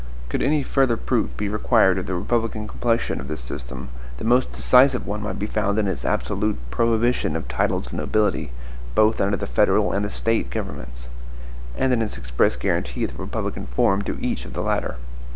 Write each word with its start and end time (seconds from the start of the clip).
Could 0.29 0.41
any 0.41 0.63
further 0.63 0.97
proof 0.97 1.37
be 1.37 1.47
required 1.47 1.99
of 1.99 2.07
the 2.07 2.15
republican 2.15 2.67
complexion 2.67 3.19
of 3.21 3.27
this 3.27 3.39
system, 3.39 3.89
the 4.17 4.23
most 4.23 4.51
decisive 4.51 5.05
one 5.05 5.21
might 5.21 5.37
be 5.37 5.45
found 5.45 5.77
in 5.77 5.87
its 5.87 6.03
absolute 6.05 6.57
prohibition 6.71 7.35
of 7.35 7.47
titles 7.47 7.85
of 7.85 7.93
nobility, 7.93 8.51
both 8.95 9.21
under 9.21 9.37
the 9.37 9.45
federal 9.45 9.91
and 9.91 10.03
the 10.03 10.09
State 10.09 10.49
governments; 10.49 11.07
and 11.77 11.93
in 11.93 12.01
its 12.01 12.17
express 12.17 12.55
guaranty 12.55 13.03
of 13.03 13.15
the 13.15 13.21
republican 13.21 13.67
form 13.67 14.01
to 14.01 14.17
each 14.19 14.43
of 14.43 14.53
the 14.53 14.63
latter. 14.63 14.95